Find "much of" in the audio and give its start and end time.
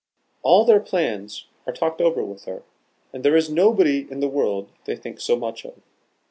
5.35-5.75